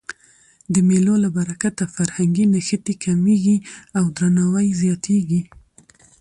[0.73, 3.57] د مېلو له برکته فرهنګي نښتي کمېږي
[3.97, 5.41] او درناوی زیاتېږي.